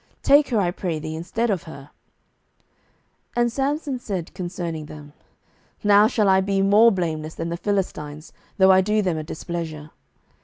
[0.23, 1.91] take her, I pray thee, instead of her.
[3.35, 5.13] 07:015:003 And Samson said concerning them,
[5.83, 9.91] Now shall I be more blameless than the Philistines, though I do them a displeasure.